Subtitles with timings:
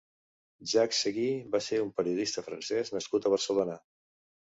[0.69, 3.77] Jacques Ségui va ser un periodista francès nascut a Barcelona.